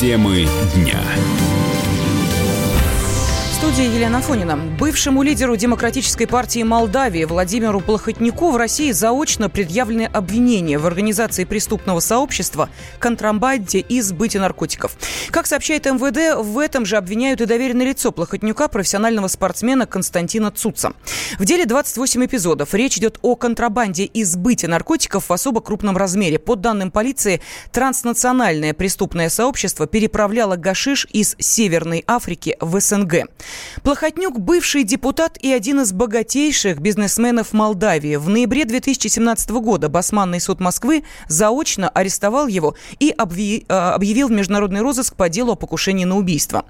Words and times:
Темы 0.00 0.48
дня 0.74 0.98
студии 3.72 3.94
Елена 3.94 4.20
Фонина. 4.20 4.56
Бывшему 4.56 5.22
лидеру 5.22 5.54
Демократической 5.54 6.26
партии 6.26 6.64
Молдавии 6.64 7.24
Владимиру 7.24 7.80
Плохотнику 7.80 8.50
в 8.50 8.56
России 8.56 8.90
заочно 8.90 9.48
предъявлены 9.48 10.10
обвинения 10.12 10.76
в 10.76 10.86
организации 10.86 11.44
преступного 11.44 12.00
сообщества, 12.00 12.68
контрабанде 12.98 13.78
и 13.78 14.00
сбыте 14.00 14.40
наркотиков. 14.40 14.96
Как 15.30 15.46
сообщает 15.46 15.86
МВД, 15.86 16.42
в 16.44 16.58
этом 16.58 16.84
же 16.84 16.96
обвиняют 16.96 17.42
и 17.42 17.46
доверенное 17.46 17.86
лицо 17.86 18.10
Плохотнюка, 18.10 18.66
профессионального 18.66 19.28
спортсмена 19.28 19.86
Константина 19.86 20.50
Цуца. 20.50 20.92
В 21.38 21.44
деле 21.44 21.64
28 21.64 22.26
эпизодов. 22.26 22.74
Речь 22.74 22.98
идет 22.98 23.20
о 23.22 23.36
контрабанде 23.36 24.04
и 24.04 24.24
сбыте 24.24 24.66
наркотиков 24.66 25.28
в 25.28 25.32
особо 25.32 25.60
крупном 25.60 25.96
размере. 25.96 26.40
По 26.40 26.56
данным 26.56 26.90
полиции, 26.90 27.40
транснациональное 27.70 28.74
преступное 28.74 29.28
сообщество 29.28 29.86
переправляло 29.86 30.56
гашиш 30.56 31.06
из 31.12 31.36
Северной 31.38 32.02
Африки 32.08 32.56
в 32.58 32.80
СНГ. 32.80 33.28
Плохотнюк– 33.82 34.38
бывший 34.40 34.84
депутат 34.84 35.38
и 35.40 35.52
один 35.52 35.80
из 35.80 35.92
богатейших 35.92 36.80
бизнесменов 36.80 37.52
Молдавии. 37.52 38.16
В 38.16 38.28
ноябре 38.28 38.64
2017 38.64 39.50
года 39.50 39.88
Басманный 39.88 40.40
суд 40.40 40.60
Москвы 40.60 41.04
заочно 41.28 41.88
арестовал 41.88 42.46
его 42.46 42.74
и 42.98 43.14
а, 43.16 43.94
объявил 43.94 44.28
в 44.28 44.32
международный 44.32 44.80
розыск 44.80 45.14
по 45.14 45.28
делу 45.28 45.52
о 45.52 45.56
покушении 45.56 46.04
на 46.04 46.16
убийство. 46.16 46.64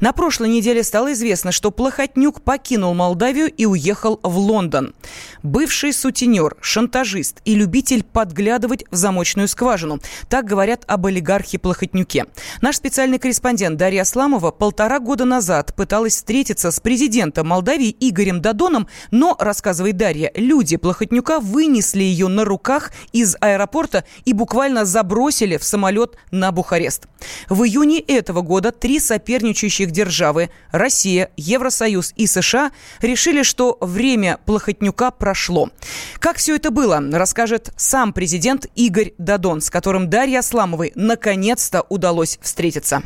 На 0.00 0.12
прошлой 0.12 0.48
неделе 0.48 0.82
стало 0.82 1.12
известно, 1.12 1.52
что 1.52 1.70
Плохотнюк 1.70 2.42
покинул 2.42 2.94
Молдавию 2.94 3.50
и 3.50 3.66
уехал 3.66 4.20
в 4.22 4.38
Лондон. 4.38 4.94
Бывший 5.42 5.92
сутенер, 5.92 6.56
шантажист 6.60 7.40
и 7.44 7.54
любитель 7.54 8.04
подглядывать 8.04 8.84
в 8.90 8.96
замочную 8.96 9.48
скважину. 9.48 10.00
Так 10.28 10.44
говорят 10.44 10.84
об 10.86 11.06
олигархе 11.06 11.58
Плохотнюке. 11.58 12.26
Наш 12.60 12.76
специальный 12.76 13.18
корреспондент 13.18 13.76
Дарья 13.78 14.02
Асламова 14.02 14.50
полтора 14.50 14.98
года 14.98 15.24
назад 15.24 15.74
пыталась 15.74 16.14
встретиться 16.14 16.31
с 16.72 16.80
президентом 16.80 17.48
Молдавии 17.48 17.94
Игорем 18.00 18.40
Дадоном, 18.40 18.88
но, 19.10 19.36
рассказывает 19.38 19.96
Дарья, 19.96 20.32
люди 20.34 20.76
Плохотнюка 20.76 21.40
вынесли 21.40 22.02
ее 22.02 22.28
на 22.28 22.44
руках 22.44 22.90
из 23.12 23.36
аэропорта 23.40 24.04
и 24.24 24.32
буквально 24.32 24.84
забросили 24.84 25.58
в 25.58 25.64
самолет 25.64 26.16
на 26.30 26.50
Бухарест. 26.50 27.06
В 27.48 27.64
июне 27.64 28.00
этого 28.00 28.40
года 28.40 28.72
три 28.72 28.98
соперничающих 28.98 29.90
державы– 29.90 30.50
Россия, 30.72 31.30
Евросоюз 31.36 32.14
и 32.16 32.26
США– 32.26 32.72
решили, 33.02 33.42
что 33.42 33.76
время 33.80 34.38
Плохотнюка 34.46 35.10
прошло. 35.10 35.70
Как 36.18 36.38
все 36.38 36.56
это 36.56 36.70
было, 36.70 37.02
расскажет 37.12 37.72
сам 37.76 38.12
президент 38.12 38.66
Игорь 38.74 39.12
Дадон, 39.18 39.60
с 39.60 39.68
которым 39.68 40.08
Дарье 40.08 40.38
Асламовой 40.38 40.92
наконец-то 40.94 41.82
удалось 41.88 42.38
встретиться. 42.40 43.02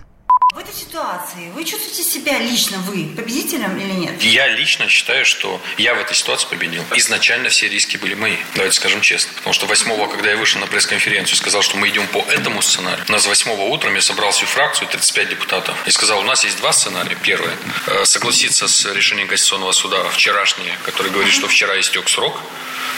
В 0.56 0.58
этой 0.58 0.72
ситуации 0.72 1.50
вы 1.54 1.64
чувствуете 1.64 2.02
себя 2.02 2.38
лично, 2.38 2.78
вы, 2.78 3.12
победителем 3.14 3.76
или 3.76 3.92
нет? 3.92 4.22
Я 4.22 4.48
лично 4.48 4.88
считаю, 4.88 5.26
что 5.26 5.60
я 5.76 5.94
в 5.94 5.98
этой 5.98 6.14
ситуации 6.16 6.46
победил. 6.48 6.82
Изначально 6.94 7.50
все 7.50 7.68
риски 7.68 7.98
были 7.98 8.14
мои, 8.14 8.36
давайте 8.54 8.76
скажем 8.76 9.02
честно. 9.02 9.34
Потому 9.36 9.52
что 9.52 9.66
восьмого, 9.66 10.08
когда 10.08 10.30
я 10.30 10.38
вышел 10.38 10.58
на 10.58 10.66
пресс-конференцию, 10.66 11.36
сказал, 11.36 11.60
что 11.60 11.76
мы 11.76 11.90
идем 11.90 12.06
по 12.06 12.20
этому 12.20 12.62
сценарию. 12.62 13.04
У 13.06 13.12
нас 13.12 13.26
восьмого 13.26 13.64
утром 13.64 13.96
я 13.96 14.00
собрал 14.00 14.30
всю 14.30 14.46
фракцию, 14.46 14.88
35 14.88 15.28
депутатов, 15.28 15.76
и 15.86 15.90
сказал, 15.90 16.20
у 16.20 16.24
нас 16.24 16.42
есть 16.42 16.56
два 16.56 16.72
сценария. 16.72 17.18
Первое, 17.22 17.54
э, 17.88 18.06
согласиться 18.06 18.66
с 18.66 18.90
решением 18.94 19.28
Конституционного 19.28 19.72
суда 19.72 20.08
вчерашнее, 20.08 20.78
который 20.86 21.12
говорит, 21.12 21.34
что 21.34 21.48
вчера 21.48 21.78
истек 21.78 22.08
срок, 22.08 22.40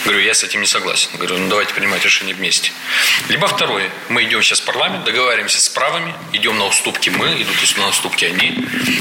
Говорю, 0.04 0.20
я 0.20 0.34
с 0.34 0.44
этим 0.44 0.60
не 0.60 0.66
согласен. 0.66 1.10
Говорю, 1.14 1.38
ну 1.38 1.48
давайте 1.48 1.74
принимать 1.74 2.04
решение 2.04 2.34
вместе. 2.34 2.72
Либо 3.28 3.46
второе, 3.46 3.90
мы 4.08 4.24
идем 4.24 4.42
сейчас 4.42 4.60
в 4.60 4.64
парламент, 4.64 5.04
договариваемся 5.04 5.60
с 5.60 5.68
правыми, 5.68 6.14
идем 6.32 6.56
на 6.56 6.66
уступки 6.66 7.10
мы, 7.10 7.46
идут 7.52 7.78
на 7.78 7.88
уступки 7.88 8.24
они. 8.24 8.56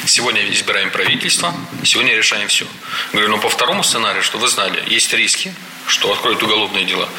Сегодня 0.05 0.49
избираем 0.51 0.89
правительство, 0.91 1.53
сегодня 1.83 2.15
решаем 2.15 2.47
все. 2.47 2.65
Говорю, 3.13 3.29
ну 3.29 3.39
по 3.39 3.49
второму 3.49 3.83
сценарию, 3.83 4.23
что 4.23 4.37
вы 4.37 4.47
знали, 4.47 4.83
есть 4.87 5.13
риски, 5.13 5.53
что 5.87 6.11
откроют 6.11 6.41
уголовные 6.43 6.85
дела. 6.85 7.09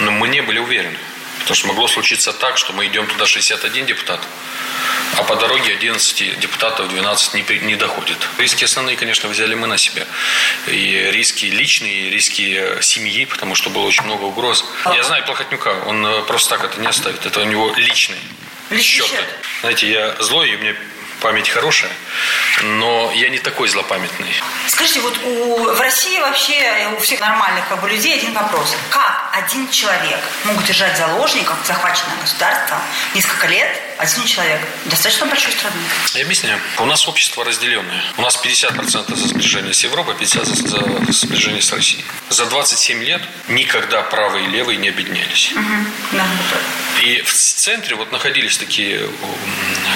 Но 0.00 0.10
мы 0.10 0.28
не 0.28 0.40
были 0.40 0.58
уверены. 0.58 0.98
Потому 1.40 1.56
что 1.56 1.68
могло 1.68 1.88
случиться 1.88 2.32
так, 2.32 2.58
что 2.58 2.72
мы 2.72 2.86
идем 2.86 3.06
туда 3.06 3.24
61 3.24 3.86
депутат, 3.86 4.20
а 5.16 5.22
по 5.22 5.36
дороге 5.36 5.72
11 5.72 6.40
депутатов 6.40 6.88
12 6.90 7.34
не, 7.34 7.58
не 7.60 7.76
доходит. 7.76 8.18
Риски 8.38 8.64
основные, 8.64 8.96
конечно, 8.96 9.28
взяли 9.28 9.54
мы 9.54 9.66
на 9.66 9.78
себя. 9.78 10.06
И 10.66 11.10
риски 11.10 11.46
личные, 11.46 12.08
и 12.08 12.10
риски 12.10 12.82
семьи, 12.82 13.24
потому 13.24 13.54
что 13.54 13.70
было 13.70 13.86
очень 13.86 14.04
много 14.04 14.24
угроз. 14.24 14.64
Я 14.84 15.02
знаю 15.04 15.24
Плохотнюка, 15.24 15.84
он 15.86 16.04
э, 16.04 16.22
просто 16.22 16.50
так 16.50 16.64
это 16.64 16.80
не 16.80 16.86
оставит. 16.86 17.24
Это 17.24 17.40
у 17.40 17.44
него 17.44 17.72
личные 17.76 18.20
счеты. 18.76 19.24
Знаете, 19.60 19.90
я 19.90 20.16
злой, 20.20 20.50
и 20.50 20.56
у 20.56 20.58
меня 20.58 20.74
память 21.20 21.48
хорошая, 21.48 21.90
но 22.62 23.10
я 23.14 23.28
не 23.28 23.38
такой 23.38 23.68
злопамятный. 23.68 24.32
Скажите, 24.68 25.00
вот 25.00 25.18
у, 25.24 25.72
в 25.72 25.80
России 25.80 26.18
вообще 26.20 26.88
у 26.96 27.00
всех 27.00 27.20
нормальных 27.20 27.68
как 27.68 27.80
бы, 27.80 27.88
людей 27.88 28.16
один 28.16 28.32
вопрос. 28.34 28.76
Как 28.90 29.30
один 29.32 29.68
человек 29.70 30.20
мог 30.44 30.62
держать 30.64 30.96
заложников, 30.96 31.56
захваченное 31.64 32.16
государство, 32.20 32.80
несколько 33.14 33.48
лет, 33.48 33.68
один 33.98 34.24
человек? 34.26 34.60
Достаточно 34.86 35.26
большой 35.26 35.52
страны. 35.52 35.76
Я 36.14 36.22
объясняю. 36.22 36.60
У 36.78 36.84
нас 36.84 37.08
общество 37.08 37.44
разделенное. 37.44 38.02
У 38.16 38.22
нас 38.22 38.38
50% 38.42 39.14
за 39.14 39.28
сближение 39.28 39.74
с 39.74 39.82
Европой, 39.82 40.14
50% 40.14 41.06
за 41.06 41.12
сближение 41.12 41.60
с 41.60 41.72
Россией. 41.72 42.04
За 42.30 42.46
27 42.46 43.02
лет 43.02 43.22
никогда 43.48 44.02
правые 44.02 44.46
и 44.46 44.48
левые 44.50 44.78
не 44.78 44.88
объединялись. 44.88 45.52
Угу. 45.52 45.62
Да. 46.12 46.26
И 47.02 47.22
в 47.22 47.32
центре 47.32 47.96
вот 47.96 48.12
находились 48.12 48.56
такие 48.56 49.08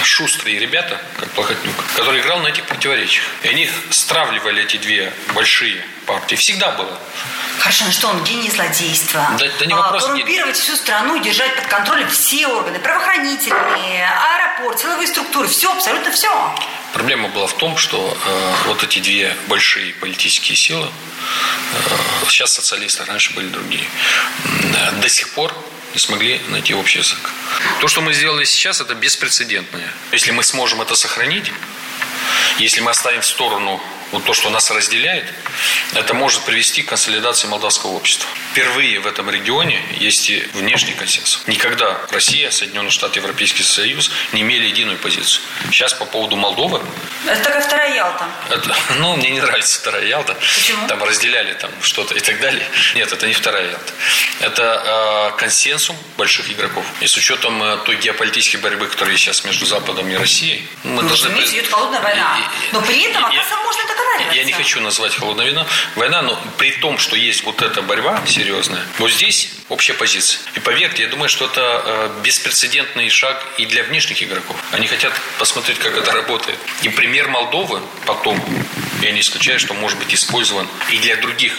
шустрые 0.03 0.59
ребята, 0.59 1.01
как 1.19 1.29
Плохотнюк, 1.31 1.75
который 1.95 2.21
играл 2.21 2.39
на 2.39 2.47
этих 2.47 2.65
противоречиях. 2.65 3.25
И 3.43 3.47
они 3.47 3.69
стравливали 3.89 4.63
эти 4.63 4.77
две 4.77 5.13
большие 5.33 5.83
партии. 6.05 6.35
Всегда 6.35 6.71
было. 6.71 6.99
Хорошо, 7.59 7.85
ну 7.85 7.91
что 7.91 8.07
он 8.09 8.23
гений 8.23 8.49
злодейства? 8.49 9.25
Да, 9.39 9.45
да 9.59 9.65
не 9.65 9.73
вопрос. 9.73 10.03
А, 10.03 10.07
коррумпировать 10.07 10.57
всю 10.57 10.75
страну, 10.75 11.17
держать 11.21 11.55
под 11.55 11.67
контролем 11.67 12.09
все 12.09 12.47
органы, 12.47 12.79
правоохранительные, 12.79 13.92
аэропорт, 14.01 14.79
силовые 14.79 15.07
структуры, 15.07 15.47
все, 15.47 15.71
абсолютно 15.71 16.11
все. 16.11 16.29
Проблема 16.93 17.29
была 17.29 17.47
в 17.47 17.53
том, 17.53 17.77
что 17.77 18.17
э, 18.25 18.53
вот 18.67 18.83
эти 18.83 18.99
две 18.99 19.35
большие 19.47 19.93
политические 19.95 20.55
силы, 20.55 20.87
э, 20.87 22.25
сейчас 22.27 22.53
социалисты, 22.53 23.03
раньше 23.05 23.33
были 23.33 23.47
другие, 23.47 23.85
э, 24.45 24.91
до 25.01 25.09
сих 25.09 25.29
пор 25.31 25.53
не 25.93 25.99
смогли 25.99 26.41
найти 26.49 26.73
общий 26.73 26.99
язык. 26.99 27.29
То, 27.79 27.87
что 27.87 28.01
мы 28.01 28.13
сделали 28.13 28.45
сейчас, 28.45 28.81
это 28.81 28.95
беспрецедентное. 28.95 29.93
Если 30.11 30.31
мы 30.31 30.43
сможем 30.43 30.81
это 30.81 30.95
сохранить, 30.95 31.51
если 32.57 32.81
мы 32.81 32.91
оставим 32.91 33.21
в 33.21 33.25
сторону 33.25 33.81
вот 34.13 34.23
то, 34.25 34.33
что 34.33 34.49
нас 34.51 34.69
разделяет, 34.69 35.25
это 35.95 36.13
может 36.13 36.43
привести 36.43 36.83
к 36.83 36.89
консолидации 36.89 37.47
молдавского 37.47 37.91
общества. 37.91 38.29
Впервые 38.51 38.99
в 38.99 39.07
этом 39.07 39.29
регионе 39.29 39.83
есть 39.97 40.29
и 40.29 40.39
внешний 40.53 40.93
консенсус. 40.93 41.43
Никогда 41.47 41.99
Россия, 42.11 42.51
Соединенные 42.51 42.91
Штаты, 42.91 43.19
Европейский 43.19 43.63
Союз 43.63 44.11
не 44.31 44.41
имели 44.41 44.67
единую 44.67 44.99
позицию. 44.99 45.43
Сейчас 45.71 45.93
по 45.93 46.05
поводу 46.05 46.35
Молдовы... 46.35 46.79
Это 47.25 47.43
такая 47.43 47.61
вторая 47.61 47.95
Ялта. 47.95 48.27
Это, 48.51 48.75
ну, 48.99 49.15
мне 49.15 49.31
не 49.31 49.41
нравится 49.41 49.79
вторая 49.79 50.05
Ялта. 50.05 50.35
Почему? 50.35 50.87
Там 50.87 51.03
разделяли 51.03 51.53
там 51.53 51.71
что-то 51.81 52.13
и 52.13 52.19
так 52.19 52.39
далее. 52.39 52.65
Нет, 52.93 53.11
это 53.11 53.27
не 53.27 53.33
вторая 53.33 53.71
Ялта. 53.71 53.93
Это 54.41 55.31
э, 55.33 55.39
консенсус 55.39 55.95
больших 56.17 56.51
игроков. 56.51 56.85
И 57.01 57.07
с 57.07 57.17
учетом 57.17 57.63
э, 57.63 57.77
той 57.85 57.95
геополитической 57.95 58.57
борьбы, 58.57 58.85
которая 58.87 59.17
сейчас 59.17 59.43
между 59.43 59.65
Западом 59.65 60.07
и 60.07 60.15
Россией, 60.15 60.67
мы 60.83 61.01
ну, 61.01 61.07
должны... 61.07 61.29
идет 61.29 61.67
холодная 61.67 62.01
война. 62.01 62.37
И, 62.39 62.73
Но 62.73 62.81
при 62.81 63.01
этом, 63.09 63.23
и, 63.23 63.37
оказывается, 63.37 63.55
можно 63.63 63.83
договариваться. 64.03 64.37
Я 64.37 64.43
не 64.45 64.51
хочу 64.51 64.81
назвать 64.81 65.15
холодная 65.15 65.45
война, 65.45 65.67
война, 65.95 66.21
но 66.21 66.39
при 66.57 66.71
том, 66.71 66.97
что 66.97 67.15
есть 67.15 67.43
вот 67.43 67.61
эта 67.61 67.81
борьба 67.81 68.21
серьезная, 68.27 68.81
вот 68.99 69.11
здесь 69.11 69.49
общая 69.69 69.93
позиция. 69.93 70.39
И 70.55 70.59
поверьте, 70.59 71.03
я 71.03 71.09
думаю, 71.09 71.29
что 71.29 71.45
это 71.45 71.81
э, 71.85 72.21
беспрецедентный 72.23 73.09
шаг 73.09 73.43
и 73.57 73.65
для 73.65 73.83
внешних 73.83 74.21
игроков. 74.21 74.55
Они 74.71 74.87
хотят 74.87 75.13
посмотреть, 75.37 75.79
как 75.79 75.97
это 75.97 76.11
работает. 76.11 76.57
И 76.81 76.89
пример 76.89 77.27
Молдовы 77.27 77.81
потом, 78.05 78.43
я 79.01 79.11
не 79.11 79.21
исключаю, 79.21 79.59
что 79.59 79.73
может 79.73 79.97
быть 79.97 80.13
использован 80.13 80.67
и 80.91 80.97
для 80.97 81.15
других 81.17 81.53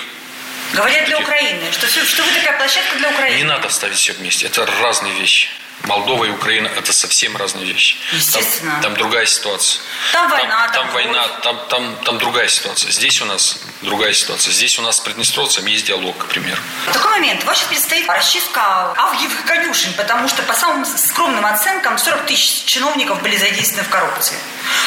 Говорят 0.72 1.06
для 1.06 1.20
Украины, 1.20 1.70
что, 1.70 1.86
что 1.86 2.22
вы 2.24 2.32
такая 2.32 2.58
площадка 2.58 2.98
для 2.98 3.10
Украины. 3.10 3.36
Не 3.36 3.44
надо 3.44 3.68
ставить 3.68 3.96
все 3.96 4.12
вместе. 4.12 4.46
Это 4.46 4.66
разные 4.82 5.14
вещи. 5.14 5.48
Молдова 5.82 6.24
и 6.24 6.30
Украина– 6.30 6.68
это 6.76 6.92
совсем 6.92 7.36
разные 7.36 7.66
вещи. 7.66 7.96
Естественно. 8.12 8.72
Там, 8.72 8.82
там 8.82 8.94
другая 8.94 9.26
ситуация. 9.26 9.82
Там 10.12 10.30
война. 10.30 10.68
Там, 10.68 10.72
там, 10.72 10.84
там 10.84 10.94
война, 10.94 11.28
там, 11.42 11.66
там, 11.68 11.96
там 12.04 12.18
другая 12.18 12.48
ситуация. 12.48 12.90
Здесь 12.90 13.20
у 13.20 13.26
нас 13.26 13.58
другая 13.82 14.14
ситуация. 14.14 14.52
Здесь 14.52 14.78
у 14.78 14.82
нас 14.82 14.96
с 14.96 15.00
приднестровцем 15.00 15.66
есть 15.66 15.84
диалог, 15.84 16.16
к 16.16 16.26
примеру. 16.26 16.60
В 16.86 16.92
такой 16.92 17.10
момент 17.10 17.44
вас 17.44 17.60
предстоит 17.64 18.08
расчистка 18.08 18.94
авгиевых 18.96 19.44
конюшен, 19.46 19.92
потому 19.94 20.28
что 20.28 20.42
по 20.42 20.54
самым 20.54 20.84
скромным 20.86 21.44
оценкам 21.44 21.98
40 21.98 22.26
тысяч 22.26 22.64
чиновников 22.64 23.20
были 23.22 23.36
задействованы 23.36 23.86
в 23.86 23.90
коррупции. 23.90 24.36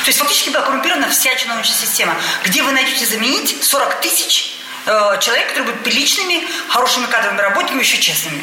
То 0.03 0.07
есть 0.07 0.19
фактически 0.19 0.49
была 0.49 0.63
коррумпирована 0.63 1.09
вся 1.09 1.35
чиновничья 1.35 1.75
система. 1.75 2.15
Где 2.43 2.63
вы 2.63 2.71
найдете 2.71 3.05
заменить 3.05 3.63
40 3.63 4.01
тысяч 4.01 4.53
э, 4.85 5.17
человек, 5.21 5.49
который 5.49 5.65
будет 5.65 5.83
приличными, 5.83 6.47
хорошими 6.69 7.05
кадровыми 7.05 7.41
работниками, 7.41 7.81
еще 7.81 7.99
честными? 7.99 8.41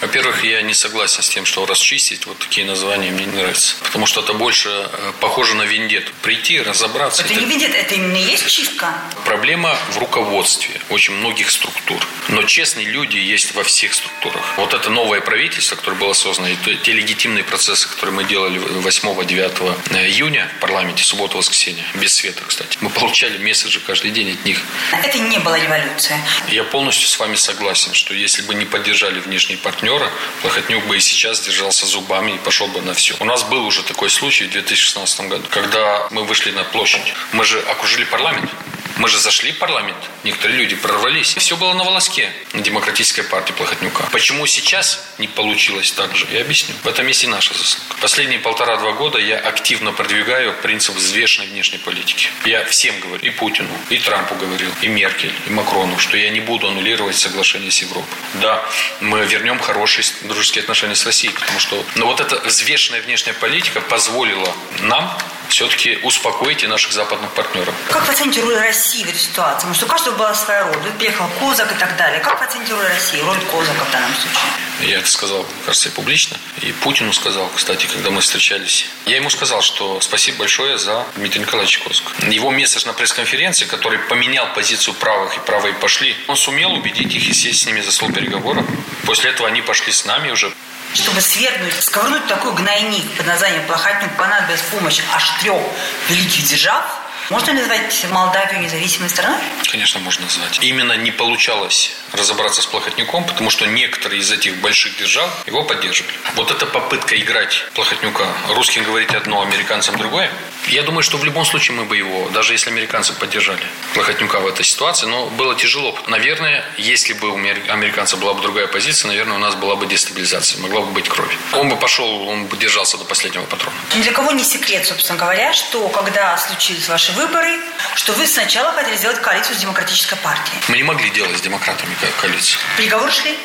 Во-первых, 0.00 0.44
я 0.44 0.60
не 0.60 0.74
согласен 0.74 1.22
с 1.22 1.28
тем, 1.28 1.46
что 1.46 1.64
расчистить 1.64 2.26
вот 2.26 2.38
такие 2.38 2.66
названия 2.66 3.10
мне 3.10 3.24
не 3.24 3.32
нравятся. 3.32 3.76
Потому 3.82 4.04
что 4.04 4.20
это 4.20 4.34
больше 4.34 4.68
э, 4.68 5.12
похоже 5.20 5.54
на 5.54 5.62
вендету. 5.62 6.12
Прийти, 6.20 6.60
разобраться. 6.60 7.22
Это, 7.22 7.32
это... 7.32 7.42
не 7.42 7.50
вендет, 7.50 7.74
это 7.74 7.94
именно 7.94 8.16
есть 8.16 8.46
чистка. 8.50 8.92
Проблема 9.24 9.78
в 9.92 9.98
руководстве 9.98 10.78
очень 10.90 11.14
многих 11.14 11.50
структур. 11.50 11.98
Но 12.28 12.42
честные 12.42 12.86
люди 12.86 13.16
есть 13.16 13.54
во 13.54 13.64
всех 13.64 13.94
структурах. 13.94 14.58
Вот 14.58 14.74
это 14.74 14.90
новое 14.90 15.22
правительство, 15.22 15.76
которое 15.76 15.96
было 15.96 16.12
создано, 16.12 16.48
и 16.48 16.56
те 16.82 16.92
легитимные 16.92 17.44
процессы, 17.44 17.88
которые 17.88 18.14
мы 18.14 18.24
делали 18.24 18.60
8-9 18.60 19.76
э, 19.92 20.08
июня 20.08 20.50
в 20.58 20.60
парламенте, 20.60 21.04
субботу-воскресенье, 21.04 21.84
без 21.94 22.14
света, 22.14 22.42
кстати. 22.46 22.76
Мы 22.82 22.90
получали 22.90 23.38
месседжи 23.38 23.80
каждый 23.80 24.10
день 24.10 24.32
от 24.32 24.44
них. 24.44 24.60
Это 24.92 25.18
не 25.18 25.38
была 25.38 25.58
революция. 25.58 26.20
Я 26.48 26.64
полностью 26.64 27.08
с 27.08 27.18
вами 27.18 27.36
согласен, 27.36 27.94
что 27.94 28.12
если 28.12 28.42
бы 28.42 28.54
не 28.54 28.66
поддержали 28.66 29.20
внешние 29.20 29.56
партнеры, 29.56 29.85
партнера, 29.86 30.10
Плохотнюк 30.42 30.84
бы 30.86 30.96
и 30.96 31.00
сейчас 31.00 31.40
держался 31.40 31.86
зубами 31.86 32.32
и 32.32 32.38
пошел 32.38 32.66
бы 32.68 32.80
на 32.82 32.94
все. 32.94 33.14
У 33.20 33.24
нас 33.24 33.42
был 33.44 33.64
уже 33.64 33.82
такой 33.82 34.10
случай 34.10 34.46
в 34.46 34.50
2016 34.50 35.28
году, 35.28 35.44
когда 35.50 36.08
мы 36.10 36.24
вышли 36.24 36.50
на 36.50 36.64
площадь. 36.64 37.14
Мы 37.32 37.44
же 37.44 37.60
окружили 37.60 38.04
парламент. 38.04 38.50
Мы 38.96 39.08
же 39.08 39.18
зашли 39.18 39.52
в 39.52 39.58
парламент. 39.58 39.96
Некоторые 40.24 40.58
люди 40.58 40.74
прорвались. 40.74 41.36
Все 41.36 41.56
было 41.56 41.74
на 41.74 41.84
волоске 41.84 42.32
на 42.54 42.62
демократической 42.62 43.22
партии 43.22 43.52
Плохотнюка. 43.52 44.04
Почему 44.10 44.46
сейчас 44.46 45.04
не 45.18 45.28
получилось 45.28 45.92
так 45.92 46.16
же, 46.16 46.26
я 46.32 46.40
объясню. 46.40 46.74
В 46.82 46.88
этом 46.88 47.06
есть 47.06 47.22
и 47.24 47.26
наша 47.26 47.52
заслуга. 47.52 47.94
Последние 48.00 48.38
полтора-два 48.38 48.92
года 48.92 49.18
я 49.18 49.38
активно 49.38 49.92
продвигаю 49.92 50.54
принцип 50.62 50.94
взвешенной 50.94 51.48
внешней 51.48 51.78
политики. 51.78 52.28
Я 52.46 52.64
всем 52.64 52.98
говорю, 53.00 53.22
и 53.22 53.30
Путину, 53.30 53.68
и 53.90 53.98
Трампу 53.98 54.34
говорил, 54.34 54.70
и 54.80 54.88
Меркель, 54.88 55.34
и 55.46 55.50
Макрону, 55.50 55.98
что 55.98 56.16
я 56.16 56.30
не 56.30 56.40
буду 56.40 56.68
аннулировать 56.68 57.16
соглашение 57.16 57.70
с 57.70 57.82
Европой. 57.82 58.08
Да, 58.34 58.64
мы 59.00 59.24
вернем 59.26 59.58
хорошие 59.58 60.06
дружеские 60.22 60.62
отношения 60.62 60.94
с 60.94 61.04
Россией, 61.04 61.34
потому 61.34 61.60
что 61.60 61.84
но 61.96 62.06
вот 62.06 62.20
эта 62.20 62.40
взвешенная 62.40 63.02
внешняя 63.02 63.34
политика 63.34 63.80
позволила 63.80 64.50
нам 64.80 65.16
все-таки 65.48 65.98
успокоить 66.02 66.66
наших 66.66 66.92
западных 66.92 67.30
партнеров. 67.32 67.74
Как 67.90 68.06
вы 68.06 68.12
оцените 68.12 68.40
роль 68.40 68.56
России 68.56 69.04
в 69.04 69.08
этой 69.08 69.18
ситуации? 69.18 69.56
Потому 69.56 69.74
что 69.74 69.86
у 69.86 69.88
каждого 69.88 70.16
была 70.16 70.34
своя 70.34 70.64
роль. 70.64 70.76
Вы 70.78 70.90
приехал 70.92 71.28
Козак 71.40 71.72
и 71.72 71.74
так 71.78 71.96
далее. 71.96 72.20
Как 72.20 72.40
вы 72.40 72.46
оцените 72.46 72.74
роль 72.74 72.86
России, 72.86 73.20
роль 73.20 73.38
Козака 73.50 73.84
в 73.84 73.92
данном 73.92 74.14
случае? 74.14 74.40
Я 74.80 74.98
это 74.98 75.10
сказал, 75.10 75.46
кажется, 75.64 75.88
и 75.88 75.92
публично. 75.92 76.36
И 76.60 76.72
Путину 76.72 77.12
сказал, 77.12 77.48
кстати, 77.54 77.86
когда 77.86 78.10
мы 78.10 78.20
встречались. 78.20 78.86
Я 79.06 79.16
ему 79.16 79.30
сказал, 79.30 79.62
что 79.62 80.00
спасибо 80.00 80.38
большое 80.40 80.76
за 80.78 81.06
Дмитрия 81.16 81.40
Николаевича 81.40 81.80
Козака. 81.80 82.10
Его 82.26 82.50
месседж 82.50 82.84
на 82.86 82.92
пресс-конференции, 82.92 83.64
который 83.64 83.98
поменял 83.98 84.52
позицию 84.52 84.94
правых 84.94 85.36
и 85.36 85.40
правые 85.40 85.74
пошли, 85.74 86.14
он 86.26 86.36
сумел 86.36 86.72
убедить 86.72 87.14
их 87.14 87.28
и 87.28 87.32
сесть 87.32 87.62
с 87.62 87.66
ними 87.66 87.80
за 87.80 87.90
стол 87.90 88.12
переговоров. 88.12 88.66
После 89.06 89.30
этого 89.30 89.48
они 89.48 89.62
пошли 89.62 89.92
с 89.92 90.04
нами 90.04 90.30
уже 90.30 90.52
чтобы 90.94 91.20
свергнуть, 91.20 91.74
сковырнуть 91.82 92.26
такой 92.26 92.52
гнойник 92.54 93.10
под 93.16 93.26
названием 93.26 93.66
Плохотнюк 93.66 94.16
понадобилась 94.16 94.62
помощь 94.62 95.00
аж 95.12 95.30
трех 95.40 95.62
великих 96.08 96.44
держав– 96.44 96.84
можно 97.30 97.50
ли 97.50 97.58
назвать 97.58 98.06
Молдавию 98.10 98.60
независимой 98.60 99.08
страной? 99.08 99.40
Конечно, 99.68 99.98
можно 100.00 100.24
назвать. 100.24 100.62
Именно 100.62 100.92
не 100.92 101.10
получалось 101.10 101.92
разобраться 102.12 102.62
с 102.62 102.66
Плохотнюком, 102.66 103.24
потому 103.24 103.50
что 103.50 103.66
некоторые 103.66 104.20
из 104.20 104.30
этих 104.30 104.56
больших 104.58 104.96
держав 104.96 105.28
его 105.46 105.64
поддерживали. 105.64 106.14
Вот 106.36 106.52
эта 106.52 106.66
попытка 106.66 107.20
играть 107.20 107.64
Плохотнюка, 107.74 108.28
русским 108.50 108.84
говорить 108.84 109.12
одно, 109.12 109.42
американцам 109.42 109.96
другое, 109.96 110.30
я 110.68 110.82
думаю, 110.82 111.02
что 111.02 111.16
в 111.16 111.24
любом 111.24 111.44
случае 111.44 111.76
мы 111.76 111.84
бы 111.84 111.96
его, 111.96 112.28
даже 112.30 112.52
если 112.54 112.70
американцы 112.70 113.12
поддержали 113.12 113.62
Плохотнюка 113.94 114.40
в 114.40 114.46
этой 114.46 114.64
ситуации, 114.64 115.06
но 115.06 115.26
было 115.30 115.54
тяжело. 115.54 115.98
Наверное, 116.06 116.64
если 116.76 117.12
бы 117.12 117.30
у 117.30 117.36
американцев 117.36 118.18
была 118.18 118.34
бы 118.34 118.42
другая 118.42 118.66
позиция, 118.66 119.08
наверное, 119.08 119.36
у 119.36 119.40
нас 119.40 119.54
была 119.54 119.76
бы 119.76 119.86
дестабилизация, 119.86 120.60
могла 120.60 120.80
бы 120.80 120.92
быть 120.92 121.08
кровь. 121.08 121.36
Он 121.52 121.68
бы 121.68 121.76
пошел, 121.76 122.28
он 122.28 122.46
бы 122.46 122.56
держался 122.56 122.98
до 122.98 123.04
последнего 123.04 123.44
патрона. 123.44 123.76
Ни 123.94 124.02
для 124.02 124.12
кого 124.12 124.32
не 124.32 124.44
секрет, 124.44 124.86
собственно 124.86 125.18
говоря, 125.18 125.52
что 125.52 125.88
когда 125.88 126.36
случились 126.36 126.88
ваши 126.88 127.12
выборы, 127.12 127.58
что 127.94 128.12
вы 128.12 128.26
сначала 128.26 128.72
хотели 128.72 128.96
сделать 128.96 129.20
коалицию 129.20 129.56
с 129.56 129.58
демократической 129.58 130.16
партией. 130.16 130.58
Мы 130.68 130.76
не 130.76 130.82
могли 130.82 131.10
делать 131.10 131.36
с 131.36 131.40
демократами 131.40 131.94
коалицию. 132.20 132.60
Переговоры 132.76 133.12
шли? 133.12 133.38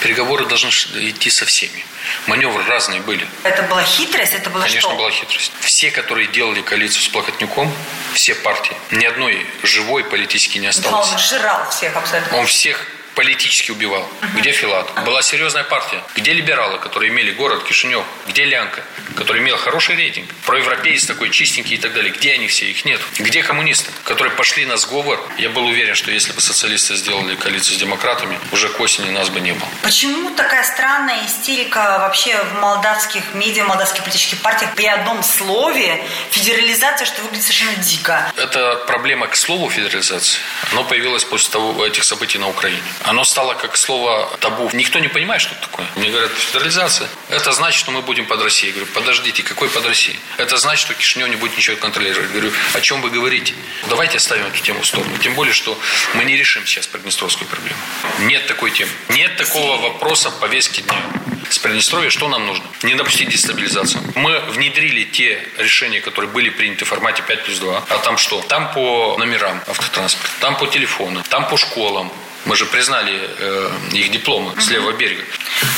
Переговоры 0.00 0.46
должны 0.46 0.68
идти 0.68 1.30
со 1.30 1.44
всеми. 1.44 1.84
Маневры 2.26 2.62
разные 2.64 3.00
были. 3.00 3.26
Это 3.42 3.62
была 3.62 3.82
хитрость? 3.82 4.34
Это 4.34 4.50
было 4.50 4.62
Конечно, 4.62 4.90
что? 4.90 4.96
была 4.96 5.10
хитрость. 5.10 5.52
Все, 5.60 5.90
которые 5.90 6.26
делали 6.28 6.60
коалицию 6.64 7.02
с 7.02 7.08
Плохотнюком, 7.08 7.72
все 8.14 8.34
партии, 8.34 8.76
ни 8.90 9.04
одной 9.04 9.46
живой 9.62 10.04
политически 10.04 10.58
не 10.58 10.66
осталось. 10.66 11.08
Да, 11.08 11.12
он 11.14 11.18
жрал 11.18 11.70
всех 11.70 11.96
абсолютно. 11.96 12.38
Он 12.38 12.46
всех 12.46 12.86
политически 13.14 13.70
убивал. 13.70 14.08
Где 14.36 14.52
Филат? 14.52 14.90
Была 15.04 15.22
серьезная 15.22 15.64
партия. 15.64 16.02
Где 16.16 16.32
либералы, 16.32 16.78
которые 16.78 17.10
имели 17.10 17.32
город 17.32 17.64
Кишинев? 17.64 18.04
Где 18.28 18.44
Лянка, 18.44 18.82
который 19.16 19.42
имел 19.42 19.56
хороший 19.56 19.96
рейтинг? 19.96 20.28
Проевропеец 20.44 21.06
такой 21.06 21.30
чистенький 21.30 21.76
и 21.76 21.78
так 21.78 21.92
далее. 21.94 22.12
Где 22.12 22.32
они 22.32 22.48
все? 22.48 22.66
Их 22.70 22.84
нет. 22.84 23.00
Где 23.18 23.42
коммунисты, 23.42 23.90
которые 24.04 24.32
пошли 24.34 24.66
на 24.66 24.76
сговор? 24.76 25.20
Я 25.38 25.50
был 25.50 25.66
уверен, 25.66 25.94
что 25.94 26.10
если 26.10 26.32
бы 26.32 26.40
социалисты 26.40 26.96
сделали 26.96 27.36
коалицию 27.36 27.76
с 27.76 27.78
демократами, 27.78 28.38
уже 28.52 28.68
к 28.68 28.80
осени 28.80 29.10
нас 29.10 29.28
бы 29.30 29.40
не 29.40 29.52
было. 29.52 29.68
Почему 29.82 30.30
такая 30.30 30.64
странная 30.64 31.24
истерика 31.26 31.98
вообще 32.00 32.36
в 32.36 32.60
молдавских 32.60 33.22
медиа, 33.34 33.64
молдавских 33.64 34.02
политических 34.04 34.40
партиях 34.42 34.74
при 34.74 34.86
одном 34.86 35.22
слове 35.22 36.02
федерализация, 36.30 37.06
что 37.06 37.22
выглядит 37.22 37.44
совершенно 37.44 37.76
дико? 37.76 38.32
Это 38.36 38.76
проблема 38.86 39.26
к 39.26 39.36
слову 39.36 39.70
федерализации. 39.70 40.40
Оно 40.72 40.84
появилось 40.84 41.24
после 41.24 41.52
того, 41.52 41.86
этих 41.86 42.04
событий 42.04 42.38
на 42.38 42.48
Украине 42.48 42.82
оно 43.04 43.24
стало 43.24 43.54
как 43.54 43.76
слово 43.76 44.28
табу. 44.40 44.70
Никто 44.72 44.98
не 44.98 45.08
понимает, 45.08 45.42
что 45.42 45.54
это 45.54 45.68
такое. 45.68 45.86
Мне 45.96 46.10
говорят, 46.10 46.32
федерализация. 46.32 47.08
Это 47.28 47.52
значит, 47.52 47.78
что 47.78 47.90
мы 47.90 48.02
будем 48.02 48.26
под 48.26 48.42
Россией. 48.42 48.72
Я 48.72 48.78
говорю, 48.78 48.92
подождите, 48.92 49.42
какой 49.42 49.68
под 49.68 49.84
Россией? 49.86 50.18
Это 50.38 50.56
значит, 50.56 50.86
что 50.86 50.94
Кишинев 50.94 51.28
не 51.28 51.36
будет 51.36 51.56
ничего 51.56 51.76
контролировать. 51.76 52.30
Я 52.30 52.40
говорю, 52.40 52.52
о 52.72 52.80
чем 52.80 53.02
вы 53.02 53.10
говорите? 53.10 53.54
Давайте 53.88 54.16
оставим 54.16 54.46
эту 54.46 54.58
тему 54.60 54.80
в 54.80 54.86
сторону. 54.86 55.16
Тем 55.18 55.34
более, 55.34 55.52
что 55.52 55.78
мы 56.14 56.24
не 56.24 56.36
решим 56.36 56.66
сейчас 56.66 56.86
Приднестровскую 56.86 57.48
проблему. 57.48 57.78
Нет 58.20 58.46
такой 58.46 58.70
темы. 58.70 58.90
Нет 59.10 59.36
такого 59.36 59.80
вопроса 59.80 60.30
в 60.30 60.40
повестке 60.40 60.82
дня. 60.82 61.02
С 61.50 61.58
Приднестровья 61.58 62.08
что 62.08 62.28
нам 62.28 62.46
нужно? 62.46 62.64
Не 62.82 62.94
допустить 62.94 63.28
дестабилизацию. 63.28 64.02
Мы 64.14 64.40
внедрили 64.40 65.04
те 65.04 65.46
решения, 65.58 66.00
которые 66.00 66.30
были 66.30 66.48
приняты 66.48 66.84
в 66.84 66.88
формате 66.88 67.22
5 67.26 67.44
плюс 67.44 67.58
2. 67.58 67.84
А 67.88 67.98
там 67.98 68.16
что? 68.16 68.40
Там 68.42 68.72
по 68.72 69.16
номерам 69.18 69.60
автотранспорта, 69.66 70.30
там 70.40 70.56
по 70.56 70.66
телефону, 70.66 71.22
там 71.28 71.46
по 71.48 71.56
школам, 71.56 72.10
мы 72.44 72.56
же 72.56 72.66
признали 72.66 73.30
э, 73.38 73.70
их 73.92 74.10
дипломы 74.10 74.52
угу. 74.52 74.60
с 74.60 74.68
левого 74.68 74.92
берега. 74.92 75.24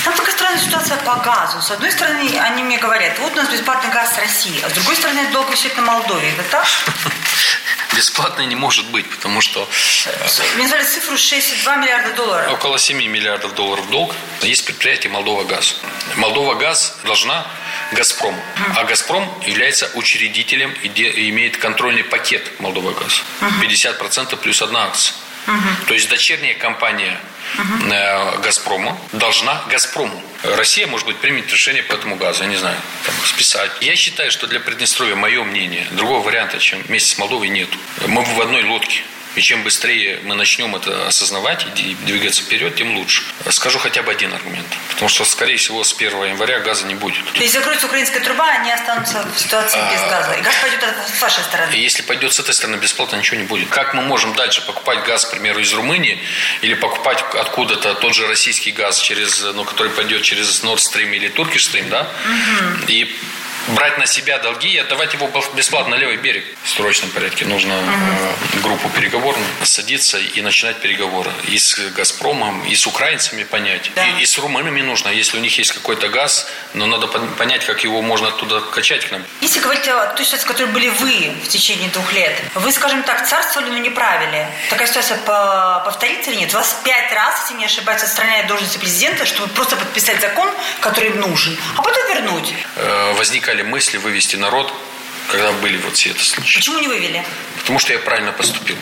Там 0.04 0.14
такая 0.14 0.34
странная 0.34 0.60
ситуация 0.60 0.96
по 0.98 1.16
газу. 1.16 1.60
С 1.62 1.70
одной 1.70 1.92
стороны, 1.92 2.28
они 2.38 2.62
мне 2.62 2.78
говорят, 2.78 3.18
вот 3.18 3.32
у 3.32 3.36
нас 3.36 3.48
бесплатный 3.48 3.90
газ 3.90 4.14
с 4.14 4.18
России, 4.18 4.60
а 4.64 4.70
с 4.70 4.72
другой 4.72 4.96
стороны, 4.96 5.20
это 5.20 5.32
долг 5.32 5.50
висит 5.50 5.76
на 5.76 5.82
Молдове. 5.82 6.30
Это 6.30 6.42
так? 6.50 6.66
Бесплатно 7.96 8.42
не 8.42 8.56
может 8.56 8.86
быть, 8.90 9.08
потому 9.08 9.40
что... 9.40 9.66
Мне 10.56 10.64
назвали 10.64 10.84
цифру 10.84 11.16
62 11.16 11.76
миллиарда 11.76 12.12
долларов. 12.14 12.52
Около 12.52 12.78
7 12.78 12.96
миллиардов 12.98 13.54
долларов 13.54 13.88
долг. 13.90 14.14
Есть 14.42 14.66
предприятие 14.66 15.10
Молдова 15.10 15.44
Газ. 15.44 15.76
Молдова 16.16 16.54
Газ 16.56 16.98
должна 17.04 17.46
Газпром. 17.92 18.34
А 18.76 18.84
Газпром 18.84 19.32
является 19.46 19.90
учредителем 19.94 20.74
и 20.82 20.88
имеет 21.30 21.56
контрольный 21.56 22.04
пакет 22.04 22.60
Молдова 22.60 22.92
Газ. 22.92 23.22
50% 23.40 24.36
плюс 24.36 24.60
одна 24.60 24.84
акция. 24.86 25.14
Угу. 25.46 25.86
То 25.86 25.94
есть 25.94 26.08
дочерняя 26.08 26.54
компания 26.54 27.18
угу. 27.58 28.42
Газпрома 28.42 28.98
должна 29.12 29.62
Газпрому. 29.70 30.22
Россия, 30.42 30.86
может 30.86 31.06
быть, 31.06 31.16
примет 31.18 31.50
решение 31.50 31.82
по 31.82 31.94
этому 31.94 32.16
газу, 32.16 32.42
я 32.42 32.48
не 32.48 32.56
знаю, 32.56 32.76
там, 33.04 33.14
списать. 33.24 33.70
Я 33.80 33.96
считаю, 33.96 34.30
что 34.30 34.46
для 34.46 34.60
Приднестровья, 34.60 35.14
мое 35.14 35.42
мнение, 35.44 35.86
другого 35.92 36.20
варианта, 36.22 36.58
чем 36.58 36.82
вместе 36.82 37.14
с 37.14 37.18
Молдовой, 37.18 37.48
нет. 37.48 37.68
Мы 38.06 38.22
в 38.22 38.40
одной 38.40 38.64
лодке. 38.64 39.02
И 39.36 39.42
чем 39.42 39.62
быстрее 39.62 40.18
мы 40.24 40.34
начнем 40.34 40.74
это 40.74 41.06
осознавать 41.06 41.66
и 41.76 41.94
двигаться 42.06 42.42
вперед, 42.42 42.74
тем 42.74 42.96
лучше. 42.96 43.22
Скажу 43.50 43.78
хотя 43.78 44.02
бы 44.02 44.10
один 44.10 44.32
аргумент. 44.32 44.66
Потому 44.88 45.10
что, 45.10 45.26
скорее 45.26 45.58
всего, 45.58 45.84
с 45.84 45.92
1 45.92 46.24
января 46.24 46.60
газа 46.60 46.86
не 46.86 46.94
будет. 46.94 47.22
То 47.34 47.42
есть 47.42 47.52
закроется 47.52 47.86
украинская 47.86 48.22
труба, 48.22 48.48
они 48.48 48.72
останутся 48.72 49.26
в 49.34 49.38
ситуации 49.38 49.78
а, 49.78 49.92
без 49.92 50.00
газа. 50.10 50.32
И 50.32 50.40
газ 50.40 50.54
пойдет 50.62 50.82
с 51.06 51.20
вашей 51.20 51.44
стороны. 51.44 51.74
Если 51.74 52.02
пойдет 52.02 52.32
с 52.32 52.40
этой 52.40 52.54
стороны 52.54 52.76
бесплатно, 52.76 53.16
ничего 53.16 53.36
не 53.36 53.46
будет. 53.46 53.68
Как 53.68 53.92
мы 53.92 54.02
можем 54.02 54.34
дальше 54.34 54.64
покупать 54.66 55.04
газ, 55.04 55.26
к 55.26 55.32
примеру, 55.32 55.60
из 55.60 55.72
Румынии, 55.74 56.18
или 56.62 56.72
покупать 56.72 57.22
откуда-то 57.34 57.94
тот 57.96 58.14
же 58.14 58.26
российский 58.26 58.72
газ, 58.72 58.98
через, 58.98 59.42
ну, 59.42 59.64
который 59.64 59.92
пойдет 59.92 60.22
через 60.22 60.64
Nord 60.64 60.76
Stream 60.78 61.14
или 61.14 61.30
Turkish 61.30 61.70
Stream, 61.70 61.90
да? 61.90 62.08
Угу. 62.24 62.86
И 62.88 63.14
брать 63.68 63.98
на 63.98 64.06
себя 64.06 64.38
долги 64.38 64.68
и 64.68 64.78
отдавать 64.78 65.12
его 65.14 65.30
бесплатно 65.54 65.96
на 65.96 66.00
левый 66.00 66.16
берег. 66.16 66.44
В 66.62 66.68
срочном 66.68 67.10
порядке 67.10 67.44
нужно 67.44 67.76
угу. 67.76 68.60
группу 68.62 68.88
переговорную 68.90 69.46
садиться 69.62 70.18
и 70.18 70.40
начинать 70.40 70.76
переговоры. 70.76 71.30
И 71.48 71.58
с 71.58 71.78
«Газпромом», 71.96 72.64
и 72.64 72.74
с 72.74 72.86
украинцами 72.86 73.44
понять. 73.44 73.90
Да. 73.94 74.04
И, 74.04 74.22
и 74.22 74.26
с 74.26 74.38
румынами 74.38 74.80
нужно, 74.82 75.08
если 75.08 75.38
у 75.38 75.40
них 75.40 75.56
есть 75.58 75.72
какой-то 75.72 76.08
газ, 76.08 76.48
но 76.74 76.86
надо 76.86 77.06
понять, 77.06 77.64
как 77.64 77.84
его 77.84 78.02
можно 78.02 78.28
оттуда 78.28 78.60
качать 78.60 79.06
к 79.06 79.10
нам. 79.12 79.22
Если 79.40 79.60
говорить 79.60 79.86
о 79.88 80.06
той 80.14 80.24
ситуации, 80.24 80.44
в 80.44 80.48
которой 80.48 80.72
были 80.72 80.88
вы 80.88 81.34
в 81.44 81.48
течение 81.48 81.88
двух 81.90 82.12
лет, 82.12 82.40
вы, 82.54 82.72
скажем 82.72 83.02
так, 83.02 83.26
царствовали, 83.26 83.70
но 83.70 83.78
не 83.78 83.90
правили. 83.90 84.46
Такая 84.70 84.86
ситуация 84.86 85.18
повторится 85.18 86.30
или 86.30 86.40
нет? 86.40 86.54
Вас 86.54 86.80
пять 86.84 87.12
раз, 87.12 87.42
если 87.42 87.58
не 87.58 87.64
ошибаюсь, 87.66 88.02
отстраняют 88.02 88.46
должности 88.46 88.78
президента, 88.78 89.26
чтобы 89.26 89.48
просто 89.52 89.76
подписать 89.76 90.20
закон, 90.20 90.48
который 90.80 91.10
им 91.10 91.20
нужен, 91.20 91.56
а 91.76 91.82
потом 91.82 92.06
вернуть. 92.08 92.54
Э, 92.76 93.12
возникали 93.56 93.62
мысли 93.62 93.98
вывести 93.98 94.36
народ, 94.36 94.72
когда 95.28 95.52
были 95.52 95.78
вот 95.78 95.96
все 95.96 96.10
это 96.10 96.24
случаи. 96.24 96.58
Почему 96.58 96.78
не 96.78 96.88
вывели? 96.88 97.24
Потому 97.58 97.78
что 97.78 97.92
я 97.92 97.98
правильно 97.98 98.32
поступил. 98.32 98.76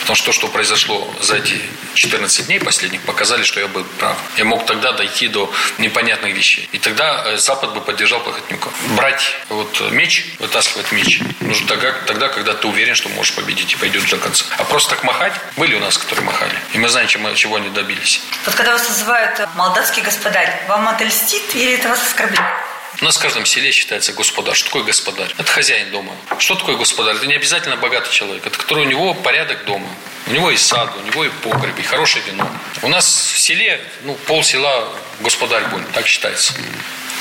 Потому 0.00 0.16
что 0.16 0.26
то, 0.26 0.32
что 0.32 0.48
произошло 0.48 1.12
за 1.20 1.36
эти 1.36 1.60
14 1.94 2.46
дней 2.46 2.58
последних, 2.58 3.02
показали, 3.02 3.42
что 3.42 3.60
я 3.60 3.66
был 3.66 3.84
прав. 3.98 4.16
Я 4.38 4.44
мог 4.44 4.64
тогда 4.64 4.92
дойти 4.92 5.28
до 5.28 5.52
непонятных 5.78 6.34
вещей. 6.34 6.68
И 6.72 6.78
тогда 6.78 7.22
э, 7.26 7.36
Запад 7.36 7.74
бы 7.74 7.80
поддержал 7.82 8.20
Плохотнюка. 8.20 8.70
Брать 8.96 9.36
вот 9.50 9.92
меч, 9.92 10.24
вытаскивать 10.38 10.92
меч, 10.92 11.20
нужно 11.40 11.68
тогда, 11.68 11.92
тогда, 12.06 12.28
когда 12.28 12.54
ты 12.54 12.66
уверен, 12.66 12.94
что 12.94 13.10
можешь 13.10 13.34
победить 13.34 13.74
и 13.74 13.76
пойдет 13.76 14.08
до 14.08 14.16
конца. 14.16 14.44
А 14.58 14.64
просто 14.64 14.90
так 14.90 15.04
махать, 15.04 15.34
были 15.56 15.74
у 15.74 15.80
нас, 15.80 15.98
которые 15.98 16.24
махали. 16.24 16.54
И 16.72 16.78
мы 16.78 16.88
знаем, 16.88 17.06
чем, 17.06 17.34
чего 17.34 17.56
они 17.56 17.68
добились. 17.68 18.22
Вот 18.46 18.54
когда 18.54 18.72
вас 18.72 18.88
называют 18.88 19.38
молдавский 19.54 20.02
господарь, 20.02 20.64
вам 20.66 20.88
это 20.88 21.04
льстит 21.04 21.54
или 21.54 21.74
это 21.74 21.88
вас 21.88 22.02
оскорбляет? 22.02 22.69
У 23.00 23.04
нас 23.06 23.16
в 23.16 23.20
каждом 23.20 23.46
селе 23.46 23.72
считается 23.72 24.12
господар. 24.12 24.54
Что 24.54 24.66
такое 24.66 24.84
господарь? 24.84 25.32
Это 25.38 25.50
хозяин 25.50 25.90
дома. 25.90 26.12
Что 26.38 26.54
такое 26.54 26.76
господарь? 26.76 27.16
Это 27.16 27.26
не 27.26 27.34
обязательно 27.34 27.76
богатый 27.76 28.12
человек. 28.12 28.46
Это 28.46 28.58
который 28.58 28.84
у 28.84 28.88
него 28.88 29.14
порядок 29.14 29.64
дома. 29.64 29.86
У 30.26 30.32
него 30.32 30.50
и 30.50 30.56
сад, 30.58 30.94
у 31.02 31.06
него 31.06 31.24
и 31.24 31.30
погреб, 31.42 31.78
и 31.78 31.82
хорошее 31.82 32.22
вино. 32.26 32.46
У 32.82 32.88
нас 32.88 33.06
в 33.06 33.38
селе, 33.38 33.80
ну, 34.04 34.14
пол 34.26 34.42
села 34.42 34.92
господарь 35.22 35.64
будет, 35.70 35.90
так 35.92 36.06
считается. 36.06 36.52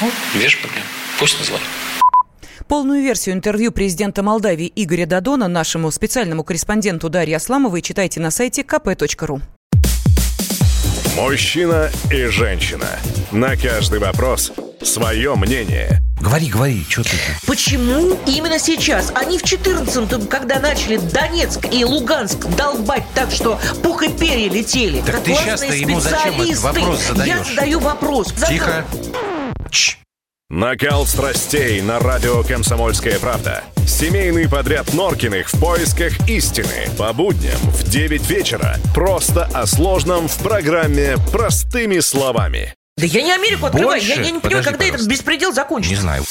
Ну, 0.02 0.12
видишь, 0.34 0.60
проблем. 0.60 0.84
Пусть 1.18 1.40
называют. 1.40 1.66
Полную 2.68 3.02
версию 3.02 3.36
интервью 3.36 3.72
президента 3.72 4.22
Молдавии 4.22 4.72
Игоря 4.76 5.06
Дадона 5.06 5.48
нашему 5.48 5.92
специальному 5.92 6.44
корреспонденту 6.44 7.10
Дарье 7.10 7.38
Асламовой 7.38 7.82
читайте 7.82 8.20
на 8.20 8.32
сайте 8.32 8.64
kp.ru. 8.64 9.42
Мужчина 11.16 11.90
и 12.12 12.26
женщина. 12.26 13.00
На 13.32 13.56
каждый 13.56 14.00
вопрос 14.00 14.52
свое 14.84 15.36
мнение. 15.36 16.00
Говори, 16.22 16.48
говори, 16.48 16.86
что 16.88 17.04
ты? 17.04 17.12
Почему 17.48 18.18
именно 18.26 18.60
сейчас? 18.60 19.12
Они 19.16 19.38
в 19.38 19.44
14-м, 19.44 20.28
когда 20.28 20.60
начали 20.60 20.98
Донецк 20.98 21.66
и 21.72 21.86
Луганск 21.86 22.46
долбать 22.58 23.06
так, 23.16 23.32
что 23.32 23.60
пух 23.82 24.04
и 24.04 24.10
перья 24.10 24.50
летели. 24.50 25.02
Так 25.02 25.24
ты 25.24 25.34
сейчас-то 25.34 25.74
ему 25.74 26.00
зачем 26.00 26.42
этот 26.42 26.58
вопрос 26.60 27.00
задаешь? 27.08 27.28
Я 27.28 27.44
задаю 27.44 27.80
вопрос. 27.80 28.34
Тихо. 28.48 28.86
Чш. 29.70 29.98
Накал 30.50 31.06
страстей 31.06 31.80
на 31.82 32.00
радио 32.00 32.42
«Комсомольская 32.42 33.20
правда». 33.20 33.64
Семейный 33.88 34.50
подряд 34.50 34.94
Норкиных 34.96 35.54
в 35.54 35.60
поисках 35.60 36.28
истины. 36.28 36.90
По 36.98 37.14
будням 37.14 37.60
в 37.60 37.88
9 37.88 38.28
вечера. 38.30 38.78
Просто 38.96 39.46
о 39.54 39.68
сложном 39.68 40.28
в 40.28 40.36
программе 40.40 41.18
«Простыми 41.32 42.00
словами». 42.00 42.74
Да 43.00 43.06
я 43.06 43.22
не 43.22 43.32
Америку 43.32 43.66
открываю. 43.68 44.02
Я, 44.02 44.16
я 44.16 44.32
не 44.32 44.40
понимаю, 44.40 44.64
когда 44.64 44.86
этот 44.86 45.06
беспредел 45.08 45.54
закончится. 45.54 45.96
Не 45.96 46.02
знаю. 46.02 46.24